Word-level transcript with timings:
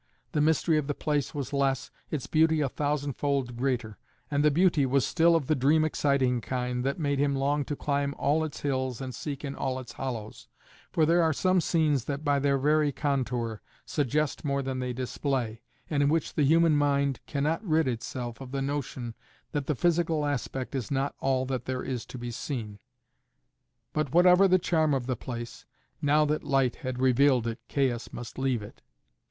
The 0.31 0.41
mystery 0.41 0.79
of 0.79 0.87
the 0.87 0.95
place 0.95 1.35
was 1.35 1.53
less, 1.53 1.91
its 2.09 2.25
beauty 2.25 2.59
a 2.59 2.69
thousandfold 2.69 3.55
greater: 3.55 3.99
and 4.31 4.43
the 4.43 4.49
beauty 4.49 4.83
was 4.83 5.05
still 5.05 5.35
of 5.35 5.45
the 5.45 5.53
dream 5.53 5.85
exciting 5.85 6.41
kind 6.41 6.83
that 6.83 6.97
made 6.97 7.19
him 7.19 7.35
long 7.35 7.63
to 7.65 7.75
climb 7.75 8.15
all 8.17 8.43
its 8.43 8.61
hills 8.61 8.99
and 8.99 9.13
seek 9.13 9.45
in 9.45 9.53
all 9.53 9.77
its 9.77 9.91
hollows, 9.91 10.47
for 10.91 11.05
there 11.05 11.21
are 11.21 11.33
some 11.33 11.61
scenes 11.61 12.05
that, 12.05 12.23
by 12.23 12.39
their 12.39 12.57
very 12.57 12.91
contour, 12.91 13.61
suggest 13.85 14.43
more 14.43 14.63
than 14.63 14.79
they 14.79 14.91
display, 14.91 15.61
and 15.87 16.01
in 16.01 16.09
which 16.09 16.33
the 16.33 16.41
human 16.45 16.75
mind 16.75 17.19
cannot 17.27 17.63
rid 17.63 17.87
itself 17.87 18.41
of 18.41 18.49
the 18.49 18.59
notion 18.59 19.13
that 19.51 19.67
the 19.67 19.75
physical 19.75 20.25
aspect 20.25 20.73
is 20.73 20.89
not 20.89 21.13
all 21.19 21.45
that 21.45 21.65
there 21.65 21.83
is 21.83 22.07
to 22.07 22.17
be 22.17 22.31
seen. 22.31 22.79
But 23.93 24.11
whatever 24.13 24.47
the 24.47 24.57
charm 24.57 24.95
of 24.95 25.05
the 25.05 25.15
place, 25.15 25.67
now 26.01 26.25
that 26.25 26.43
light 26.43 26.77
had 26.77 26.97
revealed 26.97 27.45
it 27.45 27.59
Caius 27.69 28.11
must 28.11 28.39
leave 28.39 28.63
it. 28.63 28.81